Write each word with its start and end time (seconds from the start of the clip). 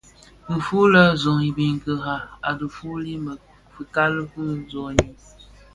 Dhifuli 0.51 1.03
zoň 1.23 1.39
i 1.47 1.51
biňkira 1.57 2.15
a 2.47 2.49
dhituli, 2.59 3.13
fikali 3.73 4.21
fi 4.31 4.43
soňi, 4.71 5.07